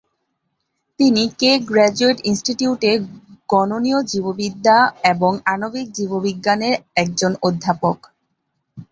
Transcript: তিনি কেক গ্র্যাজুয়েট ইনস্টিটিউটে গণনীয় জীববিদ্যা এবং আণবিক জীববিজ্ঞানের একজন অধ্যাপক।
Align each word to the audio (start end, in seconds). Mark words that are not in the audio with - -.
তিনি 0.99 1.23
কেক 1.39 1.59
গ্র্যাজুয়েট 1.67 2.17
ইনস্টিটিউটে 2.23 2.91
গণনীয় 3.49 3.99
জীববিদ্যা 4.03 4.77
এবং 5.11 5.31
আণবিক 5.45 5.87
জীববিজ্ঞানের 5.91 6.73
একজন 6.95 7.31
অধ্যাপক। 7.43 7.97